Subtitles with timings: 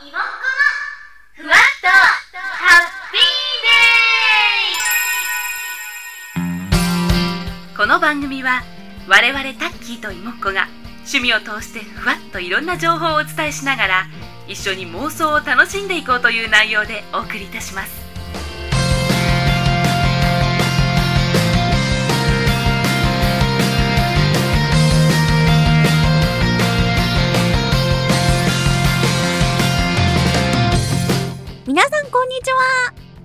[0.00, 0.18] 妹子の
[1.34, 3.20] ふわっとハッピー
[7.66, 7.76] デイ。
[7.76, 8.62] この番組は
[9.08, 14.06] 我々タッキーと妹っ子が趣味を通してふわっといろんな情報をお伝えしながら
[14.46, 18.07] 一緒に妄想を楽しんでいこうという内容でお送りいたします。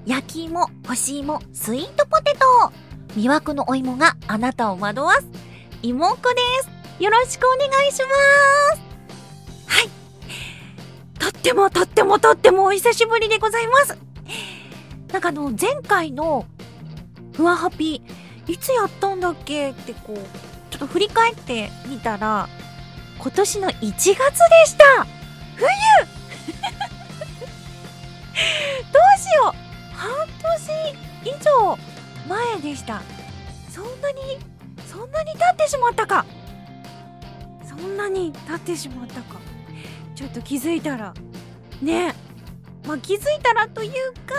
[0.05, 2.73] 焼き芋、干し芋、スイートポテト。
[3.16, 5.27] 魅惑のお芋があなたを惑わす。
[5.81, 6.39] 芋子で
[6.98, 7.03] す。
[7.03, 8.05] よろしくお願いしま
[8.75, 8.81] す。
[9.67, 9.89] はい。
[11.20, 13.97] とってもとってもとってもお久しぶりでございます。
[15.11, 16.45] なんかあの前回の
[17.33, 18.02] ふわハピ
[18.47, 19.70] いつやったんだっけ？
[19.72, 20.17] ってこう
[20.70, 22.49] ちょっと振り返ってみたら
[23.20, 24.16] 今年の1月で
[24.66, 25.05] した。
[25.55, 25.67] 冬。
[28.91, 29.72] どうしよう。
[30.03, 30.11] 半
[31.23, 31.77] 年以上
[32.27, 33.01] 前でした。
[33.69, 34.37] そんなに
[34.85, 36.25] そんなに経ってしまったか。
[37.65, 39.39] そんなに経ってしまったか。
[40.13, 41.13] ちょっと気づいたら
[41.81, 42.13] ね。
[42.85, 44.35] まあ気づいたらというか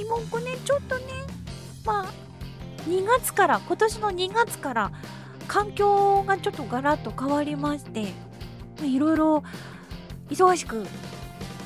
[0.00, 1.04] 妹子ねちょっとね
[1.84, 2.12] まあ
[2.88, 4.92] 2月から今年の2月から
[5.48, 8.06] 環境がちょっとガラッと変わりまして
[8.82, 9.44] いろいろ
[10.30, 10.86] 忙しく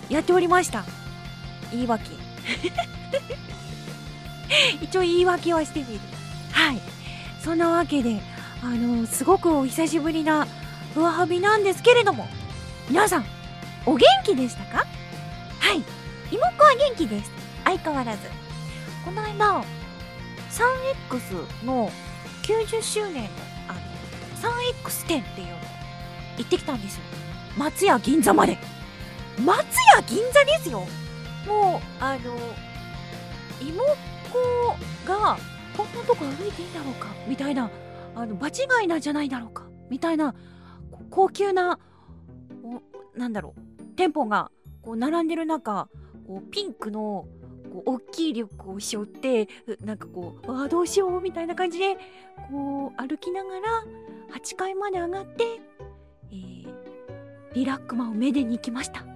[0.09, 0.85] やっておりました。
[1.71, 2.11] 言い訳。
[4.81, 6.01] 一応言い訳はしてみる。
[6.53, 6.81] はい。
[7.43, 8.21] そんなわけで
[8.63, 10.47] あのすごくお久しぶりな
[10.95, 12.27] ふわはびなんですけれども
[12.89, 13.25] 皆さん
[13.85, 14.87] お元気でしたか？
[15.61, 15.83] はい。
[16.31, 17.31] 妹子は元気です
[17.65, 18.19] 相変わらず。
[19.05, 19.63] この間
[21.11, 21.91] 3X の
[22.43, 23.29] 90周年の
[23.69, 23.79] あの
[24.85, 25.53] 3X 展っていうの
[26.39, 27.03] 行ってきたんですよ。
[27.57, 28.59] 松屋銀座まで。
[29.39, 29.59] 松
[29.95, 30.87] 屋銀座ですよ。
[31.47, 32.37] もうあの
[33.61, 35.37] 妹子が
[35.77, 37.09] こんなとこ歩いていいんだろうか？
[37.27, 37.71] みたいな
[38.15, 39.67] あの場違いなんじゃないだろうか？
[39.91, 40.35] みたいな
[41.11, 41.79] 高級な
[42.63, 42.83] お
[43.19, 43.61] なんだろう？
[43.97, 44.51] 店舗が
[44.83, 45.89] こう並んでる中
[46.27, 47.27] こうピンクの
[47.73, 49.49] こう大きいリュックを背負って
[49.81, 51.21] なんかこうああどうしよう？
[51.21, 51.97] みたいな感じで
[52.51, 53.85] こう歩きながら
[54.35, 55.45] 8階まで上がって、
[56.31, 56.67] えー、
[57.55, 59.03] リラックマをめでに行きました。
[59.05, 59.13] も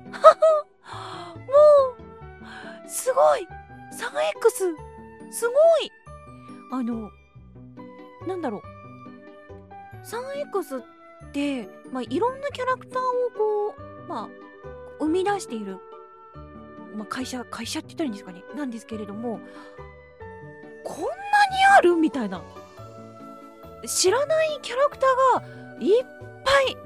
[2.86, 3.46] うすごい！
[3.92, 5.92] 3X すごい。
[6.72, 7.10] あの
[8.26, 8.62] なんだろう。
[10.06, 10.84] 3X っ
[11.32, 13.04] て、まあ、いろんなキャラクターを
[13.36, 13.74] こ
[14.06, 14.28] うまあ
[14.98, 15.78] 生み出している、
[16.96, 18.42] まあ、会社会社って言ったらいいんですかね。
[18.56, 19.40] なんですけれども
[20.84, 21.10] こんなに
[21.78, 22.42] あるみたいな。
[23.86, 25.46] 知らないキャラクターが
[25.80, 26.04] いっ
[26.44, 26.76] ぱい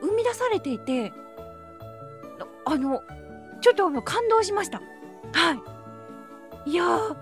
[0.00, 1.12] 生み出されていて
[2.64, 3.02] あの
[3.60, 4.78] ちょっとあの感動しました。
[5.32, 5.79] はい。
[6.66, 7.16] いやー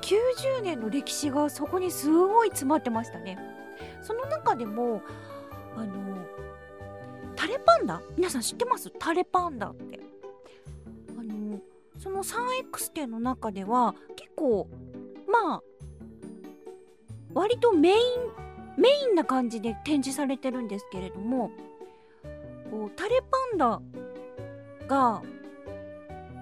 [0.00, 3.38] 90年の歴史がそこにすごい詰まってましたね。
[4.02, 5.00] その中でも
[5.76, 5.92] あの
[7.36, 8.02] タレパンダ？
[8.16, 8.90] 皆さん知ってます？
[8.98, 10.00] タレパンダって。
[11.18, 11.58] あの
[11.98, 14.68] その 3X 店の中では結構
[15.26, 15.62] まあ
[17.32, 17.96] 割とメイン
[18.76, 21.50] メインな感じで展示されてるんですけれども
[22.70, 23.80] こうタレパンダ
[24.86, 25.22] が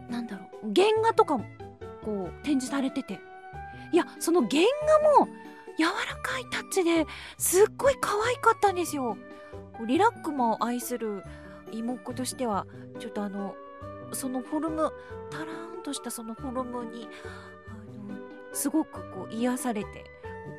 [0.09, 1.45] なんだろう原画とかも
[2.05, 3.21] こう展示されてて。
[3.93, 4.63] いやその原
[5.17, 5.29] 画も
[5.79, 5.91] 柔ら
[6.23, 9.17] かいタッチですっごい可愛かったんですよ。
[9.87, 11.23] リラックマを愛する
[11.73, 12.67] 妹としては
[12.99, 13.55] ちょっとあの
[14.13, 14.93] そのフォルム
[15.31, 17.09] タラーンとしたそのフォルムに
[17.67, 18.17] あの
[18.55, 20.05] すごくこう癒されて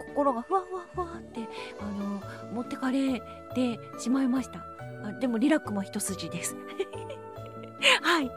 [0.08, 1.48] 心がふわふわふわって
[1.80, 2.22] あの
[2.54, 3.22] 持ってかれ
[3.56, 4.64] てしまいました。
[5.04, 6.56] あでもリラックマ一筋です。
[8.02, 8.32] はい。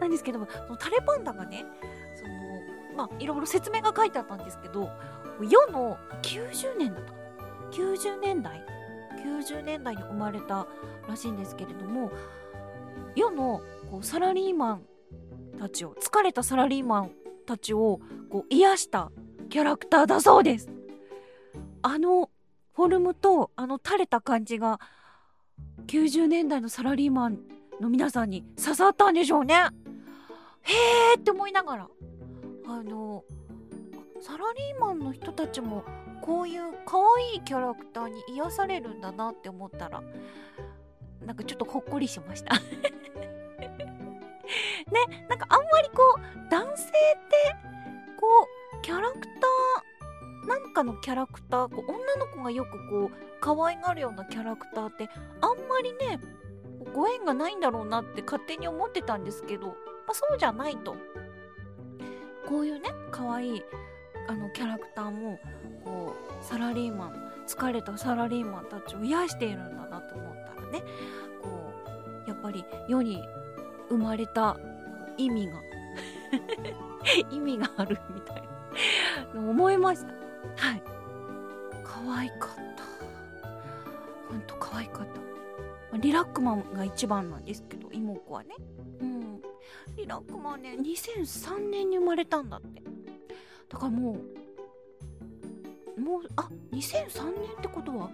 [0.00, 0.46] なんですけども
[0.78, 1.66] タレパンダがね
[2.96, 4.90] まあいろいろ説明が書いてあったんですけど
[5.40, 7.12] 世の90年だった。
[7.72, 8.64] 90年代
[9.24, 10.66] ？90年代に生まれた
[11.08, 12.12] らしいんですけれども
[13.14, 14.82] 世のこうサラリーマン
[15.58, 17.10] たちを疲れたサラリーマン
[17.44, 18.00] たちを
[18.30, 19.10] こう癒した
[19.50, 20.70] キャラクターだそうです。
[21.82, 22.30] あの
[22.74, 24.80] フォルムとあの垂れた感じが
[25.86, 27.38] 90年代のサラリーマン
[27.80, 29.54] の皆さんに刺さったんでしょうね。
[29.54, 31.88] へーって思いながら。
[32.68, 33.24] あの
[34.20, 35.84] サラリーマンの人たちも
[36.20, 40.02] こういう可愛いキャラクターに癒されるんだなって思ったら
[41.24, 42.54] なんかちょっとほっこりしました。
[44.92, 47.56] ねなんかあんまりこう男性って
[48.16, 48.26] こ
[48.78, 55.08] うキャラクターなんかのキャラクターこう女の子がよくこう可愛がるようなキャラクターって
[55.40, 56.20] あんまりね
[56.94, 59.74] ご縁がないんだろうなって勝手に思ってたんですけど、ま
[60.10, 60.96] あ、そうじゃないと。
[62.46, 63.62] こういうね可愛い
[64.28, 65.38] あのキャラクターも
[65.84, 70.82] こうサラリーマン疲れたサラリーマンたちを癒しているんだなと思ったらね
[71.42, 71.72] こ
[72.26, 73.22] うやっぱり世に
[73.88, 74.56] 生まれた
[75.16, 75.54] 意味が
[77.30, 78.56] 意味があるみたいな
[79.34, 80.08] 思いました。
[80.56, 80.82] はい。
[81.84, 82.84] 可愛かった。
[84.28, 85.06] ほんと可愛かっ
[85.92, 85.96] た。
[85.98, 88.54] リラックマンが一番なんですけど妹子はね。
[89.00, 89.15] うん。
[89.96, 92.82] リラックマンね2003年に生まれたんだって。
[93.68, 94.18] だからも
[95.96, 98.10] うもうあ2003年ってことは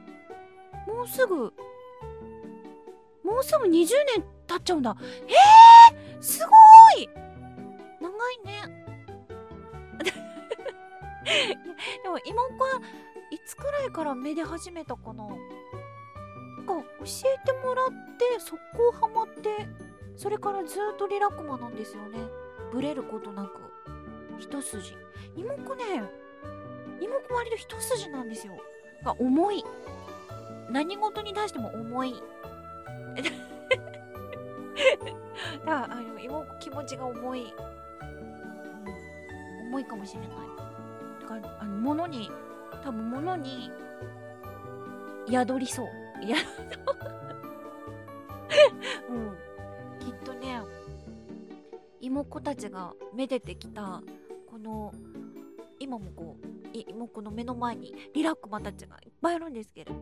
[0.87, 1.53] もうすぐ
[3.25, 3.71] もうすぐ20
[4.17, 4.97] 年経っちゃうんだ。
[5.01, 6.51] えー、すご
[7.01, 7.09] い！
[8.01, 8.63] 長いね。
[12.03, 12.81] でも妹子は
[13.31, 15.27] いつくらいからめで始めたかな？
[15.29, 15.37] なん
[16.67, 19.67] か教えてもらって速攻ハマって
[20.17, 22.19] それからずっとリラックマなんですよね。
[22.73, 23.61] ブレることなく。
[24.39, 24.97] 一筋。
[25.37, 26.03] 妹子ね
[27.01, 28.55] 妹子割と一筋なんですよ。
[29.05, 29.65] が重い。
[30.71, 32.15] 何事に対しても重い。
[35.65, 37.45] だからあの妹子気持ちが重い、う
[39.65, 40.31] ん、重いかもしれない。
[41.21, 42.31] だからあの物に
[42.83, 43.71] 多分物に
[45.29, 45.89] 宿りそう。
[46.27, 46.37] 宿
[52.23, 54.01] 妹子たちがめでてきた
[54.49, 54.93] この
[55.81, 60.01] 今もこう妹子の目の前にリラックマたちがいっぱいいるんですけれども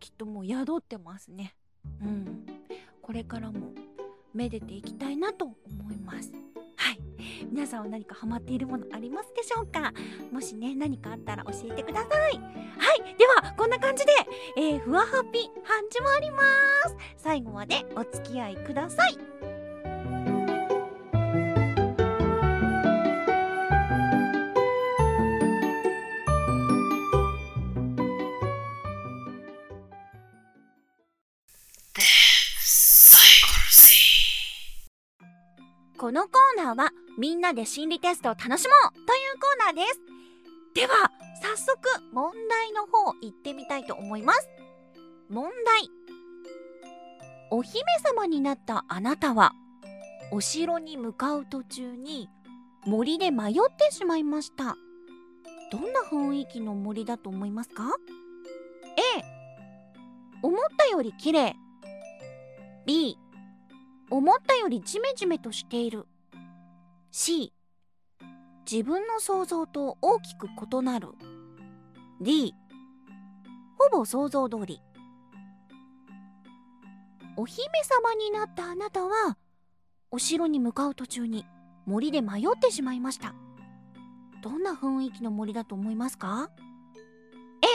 [0.00, 1.54] きっともう宿ってますね。
[2.02, 2.46] うん。
[3.00, 3.72] これからも
[4.32, 6.32] めでていきたいなと思います。
[6.76, 7.00] はい。
[7.50, 9.92] 皆さんは何かハマっているものありますでしょうか？
[10.32, 12.10] もしね何かあったら教えてください。
[12.12, 13.16] はい。
[13.16, 14.12] ではこんな感じで、
[14.56, 16.40] えー、ふわハッピー始まりま
[16.88, 16.96] す。
[17.18, 19.33] 最後までお付き合いください。
[36.04, 40.00] このコーナーはみんなで心理テストを楽しもうというコーナーです。
[40.74, 41.10] では
[41.40, 41.78] 早速
[42.12, 44.46] 問題の方行ってみたいと思います。
[45.30, 45.88] 問題。
[47.50, 49.52] お姫様になったあなたは
[50.30, 52.28] お城に向かう途中に
[52.84, 54.76] 森で迷ってしまいました。
[55.72, 57.84] どんな雰囲気の森だと思いますか
[59.18, 59.24] ？A
[60.42, 61.56] 思ったより綺麗。
[62.84, 63.16] B
[64.10, 66.06] 思ったよりジメジメとしている。
[67.10, 67.52] C
[68.70, 71.08] 自分の想像と大きく異なる。
[72.20, 72.54] D
[73.78, 74.80] ほぼ想像通り。
[77.36, 79.36] お姫様になったあなたは
[80.10, 81.44] お城に向かう途中に
[81.86, 83.34] 森で迷ってしまいました。
[84.42, 86.50] どんな雰囲気の森だと思いますか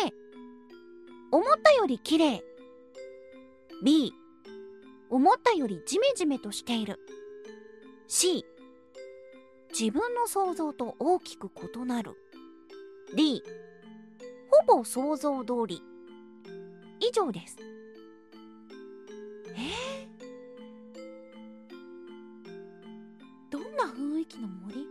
[0.05, 0.13] ？A
[1.31, 2.43] 思ったより綺麗。
[3.83, 4.13] B
[5.09, 6.99] 思ったよりジメジメとしている。
[8.07, 8.45] C
[9.77, 12.17] 自分の想像と大きく異なる。
[13.15, 13.43] D
[14.67, 15.81] ほぼ想像通り。
[16.99, 17.55] 以上です。
[19.45, 24.85] えー、どんな雰囲気の森？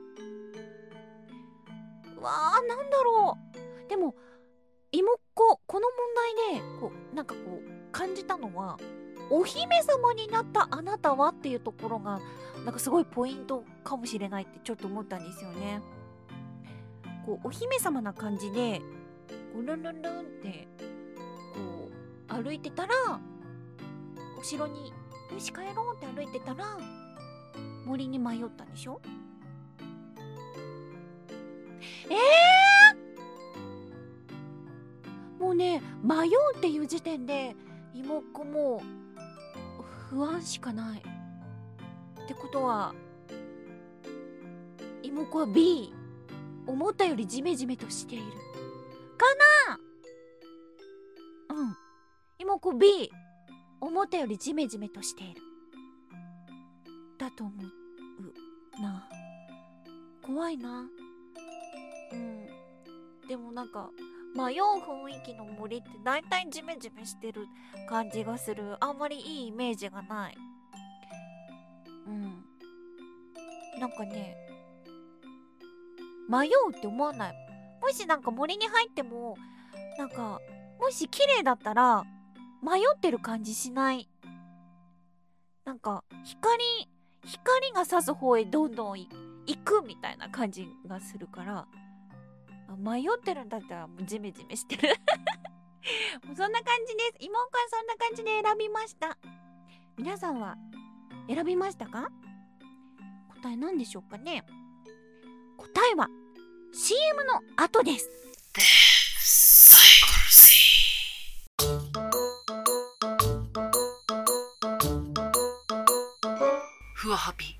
[2.20, 3.36] わあなんだろ
[3.86, 3.88] う。
[3.88, 4.14] でも
[4.90, 5.98] 妹っ子この問
[6.50, 8.78] 題でこうなんかこう感じたのは
[9.30, 12.20] お姫様になったあなたはっていうところが
[12.64, 15.80] なんかすごいポイントかもしれないってちょっと思ったんですよね。
[17.26, 18.80] こうお姫様な感じで
[19.52, 20.68] こうルンルンルンって
[21.54, 21.90] こ
[22.38, 22.94] う歩いてたら
[24.38, 24.92] お城に
[25.32, 26.78] よし帰ろうって歩いてたら
[27.84, 29.00] 森に迷ったんでしょ？
[32.10, 37.54] えー、もうね迷うっていう時点で
[37.94, 38.82] 妹子も
[40.10, 41.00] 不安しかない。
[41.00, 41.02] っ
[42.26, 42.94] てことは
[45.02, 45.94] 妹子は B
[46.66, 48.24] 思ったよりジメジメとしている。
[49.16, 49.24] か
[51.48, 51.56] な？
[51.56, 51.76] うん。
[52.38, 53.10] 妹子 B
[53.80, 55.42] 思ったよりジメジメとしている。
[57.18, 59.08] だと思うな。
[60.22, 60.86] 怖いな。
[62.12, 62.46] うん。
[63.26, 63.90] でもなんか
[64.38, 67.48] 迷う雰囲気の森って大体ジメジメしてる
[67.88, 68.76] 感じがする。
[68.78, 70.38] あんまりいいイメージがない。
[72.06, 72.44] うん。
[73.80, 74.36] なんかね
[76.28, 77.34] 迷うって思わない？
[77.82, 79.36] もしなんか森に入っても
[79.98, 80.40] なんか
[80.80, 82.04] もし綺麗だったら
[82.62, 84.08] 迷ってる感じしない。
[85.64, 86.62] なんか光
[87.24, 89.08] 光が差す方へどんどん行
[89.64, 91.66] くみたいな感じがするから。
[92.76, 94.88] 迷ってるんだったらもうジメジメしてる。
[96.26, 97.14] もうそんな感じです。
[97.20, 99.16] 妹はそんな感じで選びました。
[99.96, 100.56] 皆さんは
[101.28, 102.08] 選びましたか？
[103.42, 104.44] 答え何でしょうかね？
[105.56, 106.08] 答えは
[106.72, 108.10] CM の後です。
[116.94, 117.57] ふわハピふ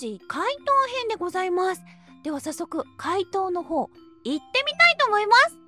[0.00, 1.82] サイコロジー回答編でございます。
[2.22, 3.90] では早速回答の方行っ
[4.24, 5.58] てみたいと思います。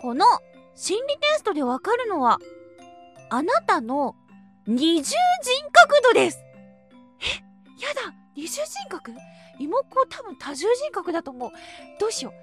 [0.00, 0.24] この
[0.76, 2.38] 心理テストでわかるのは
[3.30, 4.14] あなたの
[4.64, 5.12] 二重人
[5.72, 6.38] 格度です。
[7.20, 7.82] え？
[7.82, 9.12] やだ二重人格？
[9.58, 11.50] 妹子多分多重人格だと思う。
[11.98, 12.34] どうしよう。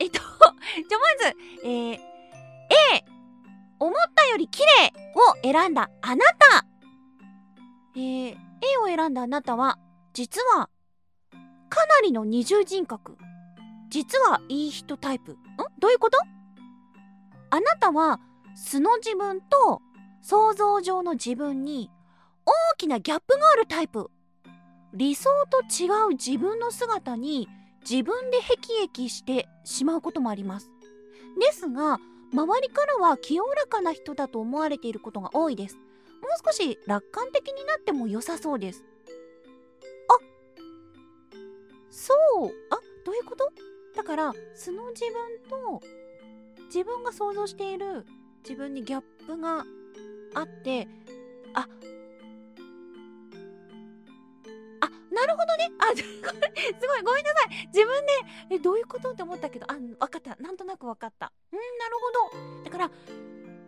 [0.00, 2.00] えっと じゃあまずえー、A
[3.78, 6.66] 思ったより綺麗を選んだあなた。
[7.94, 9.76] えー、A を選んだあなたは
[10.12, 10.70] 実は
[11.68, 13.16] かなりの二重人格。
[13.90, 15.32] 実はいい人タイプ。
[15.32, 15.36] ん？
[15.80, 16.18] どういうこと？
[17.50, 18.20] あなたは
[18.54, 19.82] 素の自分と
[20.22, 21.90] 想像上の自分に
[22.46, 24.10] 大きなギャップがあるタイプ。
[24.94, 27.48] 理想と違う自分の姿に
[27.88, 30.70] 自分でへきへきしてしまうこともあります。
[31.40, 31.98] ですが
[32.32, 35.78] 周りからは清らかな人だと思われていることが多いです。
[36.22, 38.84] もう少し楽観的になっても良さそうです。
[40.08, 40.18] あ
[41.90, 42.14] そ
[42.46, 42.46] う。
[42.70, 43.50] あどういうこと？
[43.94, 45.82] だから素の自分と
[46.66, 48.06] 自分が想像している
[48.42, 49.66] 自分にギャップが
[50.34, 50.88] あって
[51.52, 51.60] あ
[54.80, 55.70] あなるほどね。
[55.78, 56.02] あ す
[56.88, 57.66] ごいごめんなさい。
[57.66, 58.12] 自分で
[58.50, 59.10] えどういうこと？
[59.10, 60.36] って思ったけどあ分かった。
[60.36, 61.32] なんとなく分かった。
[61.52, 62.64] うんなるほど。
[62.64, 62.90] だから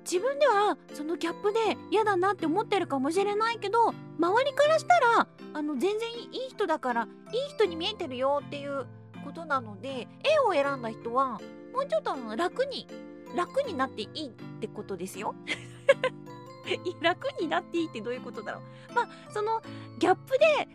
[0.04, 1.58] 自分ではそのギャップで
[1.90, 8.86] 嫌だなって思ってるかもしれないけど周りからしたらあの全然いい人だからいい人に見えてるよっていう
[9.24, 11.40] ことなので絵を選んだ人は
[11.72, 12.86] もうちょっとあの楽に
[13.34, 14.30] 楽になっていいっ
[14.60, 15.34] てことですよ。
[17.00, 19.60] 楽になっていいってどういうことだろうまあその
[19.98, 20.68] ギャップで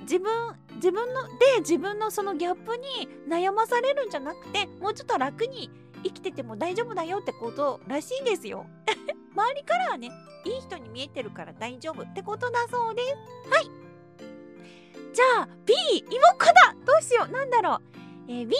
[0.00, 0.30] 自分
[0.76, 5.70] 自分ので自分のそのギャップに悩まされるんじゃなくてもうちょっと楽に
[6.04, 8.66] 生きてても大丈夫だよってことらしいんですよ。
[9.34, 10.12] 周りからはね
[10.44, 13.50] いい人に見えてるから大丈夫ってことだそうです。
[13.50, 13.70] はい。
[15.14, 16.74] じゃあ B 妹子だ!
[16.84, 17.32] どうしよう。
[17.32, 17.80] なんだろう、
[18.28, 18.56] えー、B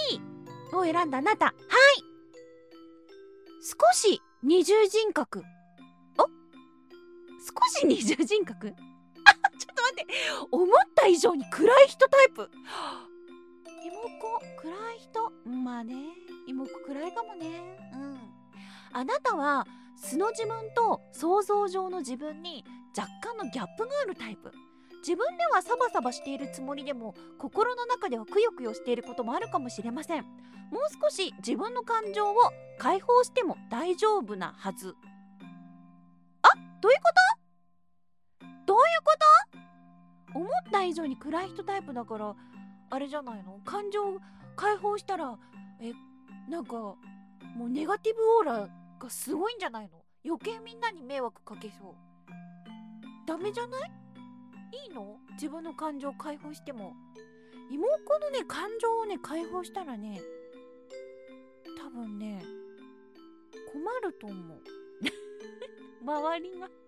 [0.72, 1.46] を選んだあなた。
[1.46, 1.54] はい。
[3.62, 5.42] 少し二重人格。
[6.18, 6.22] お？
[6.22, 8.68] 少し二重人格？
[8.72, 8.76] ちょっ
[9.74, 10.06] と待って。
[10.50, 12.50] 思った以上に暗い人タイプ。
[13.84, 15.30] 妹子暗い人？
[15.46, 15.94] まあね。
[16.46, 17.78] 妹子暗いかもね。
[17.92, 18.18] うん。
[18.92, 22.64] あなたは素の自分と想像上の自分に
[22.96, 24.52] 若干のギャップがあるタイプ。
[25.00, 30.22] 自分ではサバサバしているつもりでも心の中ではくよくよしていることもあるかもしれません。
[30.22, 30.32] もう
[31.02, 32.34] 少し自分の感情を
[32.78, 34.94] 解放しても大丈夫なはず。
[36.42, 36.48] あ
[36.80, 37.12] どういうこ
[38.40, 38.46] と？
[38.66, 39.12] どういうこ
[40.32, 40.38] と？
[40.38, 42.34] 思った以上に暗い人タイプだから
[42.90, 43.60] あれじゃないの？
[43.64, 44.18] 感情
[44.56, 45.38] 解放したら
[45.80, 45.92] え
[46.48, 46.96] なんかも
[47.66, 50.04] うネガティブオーラがすごいんじゃないの？
[50.24, 51.94] 余計みんなに迷惑かけそう。
[53.26, 53.90] ダメじゃない？
[54.86, 55.18] いいの？
[55.32, 56.94] 自分の感情を解放しても。
[57.70, 60.20] 妹のね感情をね解放したらね
[61.78, 62.44] 多分ね
[63.72, 64.58] 困ると思う。
[66.04, 66.70] 周りが。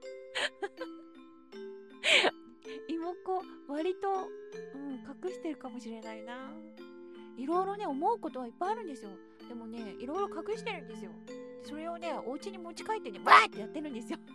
[2.89, 4.29] 妹割と、
[4.75, 6.53] うん、隠してるかもしれないな。
[7.37, 9.11] いろいろね思うことはいっぱいあるんですよ。
[9.49, 11.11] でもねいろいろ隠してるんですよ。
[11.65, 14.19] それをねお家に持ち帰ってねバーってやってるんですよ。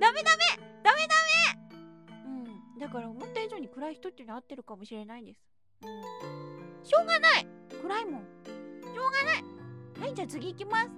[0.00, 0.44] ダメダメ！
[0.82, 1.14] ダメダ
[1.72, 1.76] メ！
[2.26, 2.78] うん。
[2.78, 5.40] だから思った以上に暗い人っていうのは合ってるかもしれないんです。
[6.84, 7.46] しょうがない！
[7.82, 8.22] 暗いもん。
[8.22, 9.44] しょうがない！
[10.00, 10.90] はいじゃあ次行きます。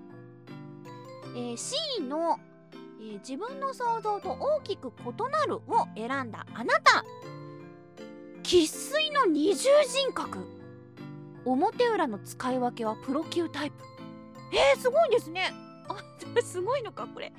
[1.35, 2.39] えー、C の、
[3.01, 7.05] えー自分の想像と大きく異なるを選んだあなた。
[8.43, 10.56] 生粋の二重人格。
[11.53, 13.77] 表裏の使い分けはプロ級タイプ。
[14.53, 15.53] えー、すごいですね。
[15.89, 15.97] あ
[16.43, 17.33] すごいのかこれ、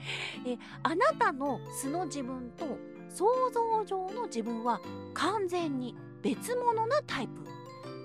[0.45, 2.65] えあなたの素の自分と
[3.09, 4.79] 想像上の自分は
[5.13, 7.47] 完全に別物なタイプ。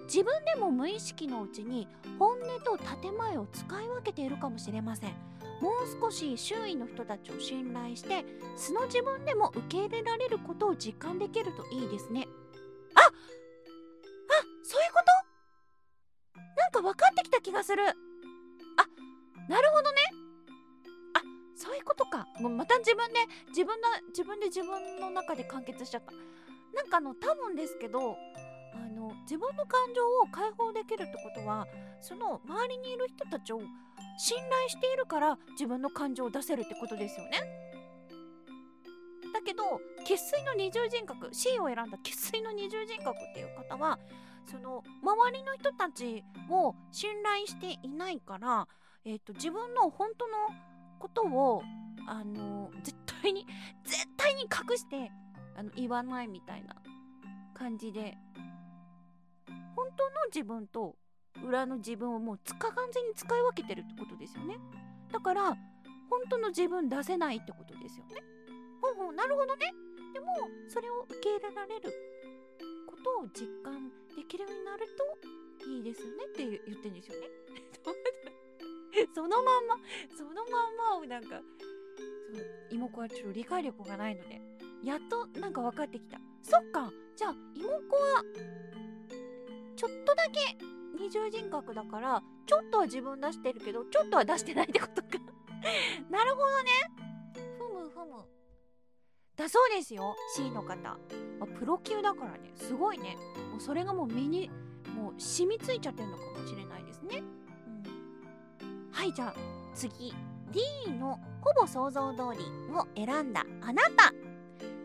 [0.04, 5.10] 自分でも無意識のうちに本音と建前を使い分けているかもしれません。
[5.60, 8.24] もう少し周囲の人たちを信頼して
[8.56, 12.26] 素の自分でも受け入れられることを実感できるといいですね。
[17.52, 17.84] 気がする。
[17.84, 17.92] あ
[19.50, 19.98] なるほどね。
[21.12, 21.20] あ
[21.54, 22.26] そういうことか。
[22.40, 26.12] もうまた自分で自分の自分で自分の中で完結しちゃった。
[26.74, 28.16] なんかあの多分ですけど
[28.74, 31.66] あの自分の感情を解放できるってことは
[32.00, 33.60] その周りにいる人たちを
[34.16, 37.32] 信頼しているから自分の感情を出せるってことですよね。
[39.34, 39.62] だけど
[40.06, 43.98] 生粋の二重人格 C を選んだ生粋の二重人格っていう方は
[44.46, 48.66] その周りの人たちを信頼していないから、
[49.04, 50.34] えー、と自分の本当の
[50.98, 51.62] ことを
[52.06, 53.46] あの絶対に
[53.84, 55.10] 絶対に隠して
[55.56, 56.74] あの言わないみたいな
[57.54, 58.16] 感じで
[59.76, 60.96] 本当の自分と
[61.44, 64.58] 裏の自分をもうつか完全に使い分けてるってことですよね。
[65.10, 65.56] だから本
[66.28, 68.22] 当の自分出せないってことですよね。
[68.80, 69.72] ほうほうなるほどね。
[70.12, 70.26] でも
[70.68, 71.92] それを受け入れられる
[72.86, 74.86] ことを実感できるようになる
[75.62, 77.28] といいですよねって言ってんですよね。
[79.14, 79.76] そのまんま
[80.16, 81.40] そのまんまをなんか
[82.30, 84.40] その妹子はちょっと理解力がないので
[84.82, 86.20] やっとなんか分かってきた。
[86.42, 88.24] そっかじゃあ妹子は
[89.76, 90.56] ちょっとだけ
[90.98, 95.08] 二重人格だからちょっとは自分出してるけどちょっとは出してないってことか。
[96.10, 96.70] なるほどね。
[97.58, 98.41] ふむふむ。
[99.42, 100.98] だそうですよ C の方、ま
[101.42, 102.52] あプロ級だからね。
[102.56, 103.16] すごいね。
[103.50, 104.50] もうそれがもう身に
[104.96, 107.22] もう染みついちゃってるのかもしれないですね、
[108.62, 109.34] うん、はいじゃあ
[109.74, 110.14] 次。
[110.52, 110.60] D
[111.00, 112.44] のほぼ想像通り
[112.74, 114.12] を選んだあなた。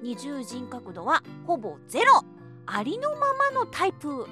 [0.01, 2.23] 二重人格度はほぼゼロ。
[2.65, 4.25] ありのままのタイプ。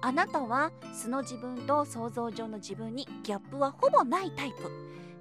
[0.00, 4.70] あなたは素の自分と想像上の自分にギャップはほぼないタイプ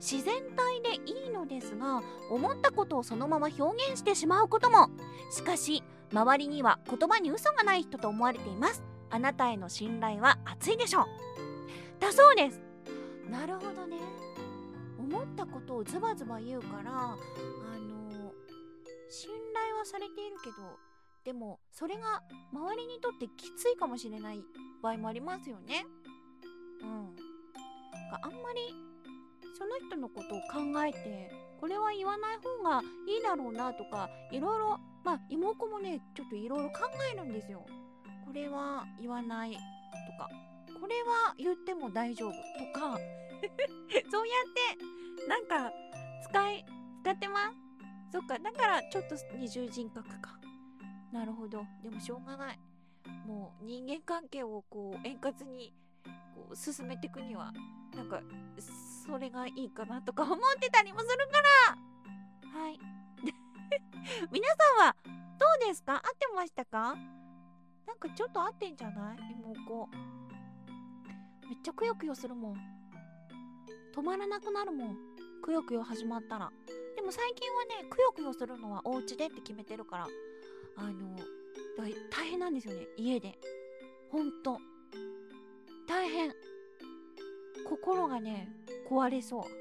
[0.04, 4.90] 自然体でいいのですが思ったことをそのまま表現してしまうことも。
[5.32, 5.82] しかし
[6.12, 8.84] 周りには言葉に嘘がない人と思われています。
[9.10, 11.06] あなたへの信頼は厚いでしょう。
[12.02, 12.60] だそうです。
[13.32, 13.96] なるほどね。
[15.00, 18.34] 思ったことをズバズバ言うからあの
[19.10, 20.56] 信頼はされているけど
[21.24, 24.44] でもそれが周りにとってきついかもしれない
[24.82, 25.86] 場合もありますよね。
[26.82, 27.16] うん。
[28.22, 28.76] あんまり
[29.58, 36.80] その人のことを考えてこれは言わない方がいいだろうなとかいろいろまあ妹もねちょっといろいろ考
[37.14, 37.66] えるんですよ。
[38.26, 39.58] これは言わないと
[40.18, 40.30] か
[40.80, 42.98] これは言っても大丈夫とか
[44.12, 45.72] そうやってなんか
[46.24, 46.66] 使い
[47.04, 47.56] 使ってます？
[48.14, 50.40] そっかだからちょっと二重人格か。
[51.12, 51.64] なるほど。
[51.84, 52.60] でもしょうがない。
[53.28, 55.74] もう人間関係をこう円滑に
[56.36, 57.54] こう進めていくには
[57.96, 58.22] なんか
[59.06, 61.42] それがいいかなとか思ってたりもするか
[62.54, 62.60] ら。
[62.60, 62.80] はい。
[64.32, 64.48] 皆
[64.80, 64.96] さんは
[65.38, 65.96] どうですか？
[65.96, 66.96] 合ってましたか？
[67.86, 69.18] なんかちょっと合ってんじゃない？
[69.34, 69.90] 妹。
[71.50, 72.58] めっちゃくよくよするもん。
[73.94, 74.98] 止まらなくなるもん。
[75.42, 76.52] くよくよ始まったら。
[76.96, 80.08] でも最近はねくよくよするのはお家でって決めてるから。
[80.78, 81.18] あの
[82.10, 82.88] 大変なんですよね。
[82.98, 83.38] 家で。
[84.10, 84.60] ほんと。
[85.88, 86.34] 大変。
[87.66, 88.50] 心がね
[88.90, 89.42] 壊れそう。
[89.42, 89.52] はい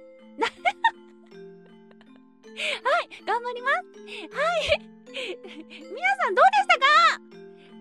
[3.26, 3.74] 頑張ります。
[4.36, 4.80] はい。
[5.08, 7.18] 皆さんどうでしたか？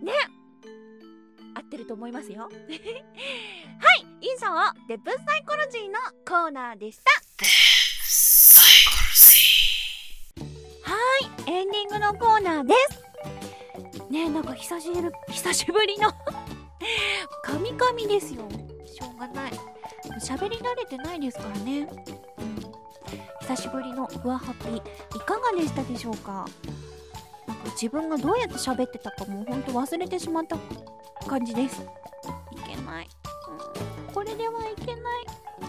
[0.01, 0.13] ね。
[1.53, 2.43] 合ってると思いますよ。
[2.49, 2.51] はい。
[4.21, 4.47] 以上
[4.87, 7.11] デプサイコロジーのコーナーでした。
[10.83, 10.97] は
[11.47, 11.51] い。
[11.51, 13.01] エンディングのコーナーです。
[14.11, 16.11] ねなんか久しぶり久しぶりの
[17.43, 18.47] カミカミですよ。
[18.85, 19.51] しょうがない
[20.19, 21.89] 喋り慣れてないですからね、うん、
[23.41, 24.81] 久しぶりのふわハピい
[25.19, 26.45] かがでしたでしょうか？
[27.47, 30.57] なんか自分がどうやって喋ってたかもうほんと忘れてしまった
[31.27, 31.81] 感じです。
[31.81, 31.85] い
[32.67, 33.09] けない、
[34.07, 35.67] うん、これではいけない、うん、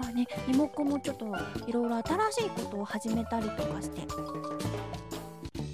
[0.00, 1.26] まあね妹子もちょっと
[1.66, 4.02] いろいろ新しいことを始めたりとかして。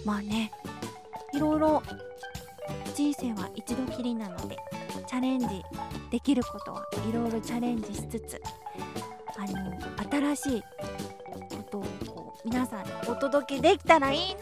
[0.04, 0.50] まあね
[1.34, 1.82] いろいろ
[2.94, 4.56] 人生は一度きりなので
[5.06, 5.46] チャレンジ
[6.10, 8.40] できることはいろいろチャレンジしつつ
[9.36, 10.62] あの新しい
[11.50, 14.40] ことをこう皆さんにお届けできたらいいな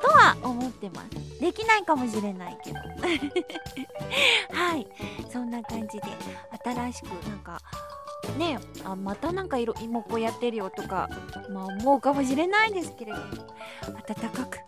[0.00, 1.40] とは思ってます。
[1.40, 2.78] できないかもしれないけど。
[4.52, 4.86] はい
[5.30, 6.02] そんな感じで
[6.64, 7.60] 新しくなんか
[8.38, 11.08] ねあまたなんか色妹子やってるよとか、
[11.50, 13.24] まあ、思うかもしれないんですけれども
[14.08, 14.58] 温かく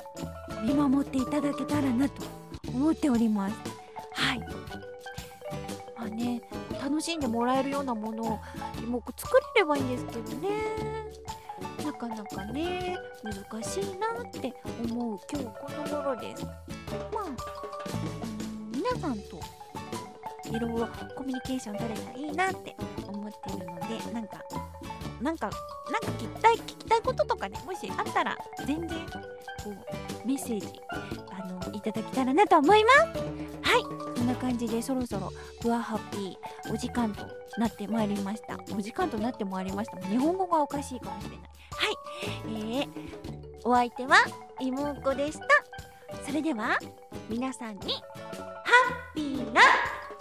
[0.62, 2.22] 見守っていただけたらなと
[2.68, 3.56] 思っております。
[4.14, 4.53] はい。
[6.04, 6.42] まあね
[6.82, 8.26] 楽しんでもらえるようなものを
[8.86, 10.48] もう作れればいいんですけどね。
[11.84, 14.52] なかなかね難しいなって
[14.90, 16.44] 思う今日この頃です。
[16.44, 17.26] まあ、
[18.70, 19.40] 皆さんと
[20.50, 24.44] いろいろコミュニケーション取れたらいいなって思ってるのでなんか
[25.22, 25.50] なんか
[25.90, 28.36] なんか聞きたい聞きたいこととかねもしあったら
[28.66, 28.98] 全然
[29.62, 30.80] こうメッセージ
[31.30, 32.96] あのいただけたらなと思います。
[33.62, 34.13] はい。
[34.34, 37.24] な感じでそろそろふわハッピーお時間と
[37.56, 38.58] なってまいりました。
[38.76, 41.38] お時間となってまいりました日本語がおかしいかもしれない。
[41.70, 41.96] はい。
[42.46, 42.88] えー、
[43.64, 44.16] お相手は
[44.60, 45.46] 妹でした。
[46.26, 46.78] それでは
[47.28, 48.00] 皆さんにハ
[49.12, 49.60] ッピーな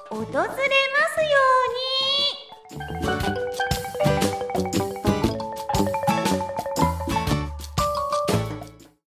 [0.09, 0.59] 訪れますよう
[1.79, 1.92] に。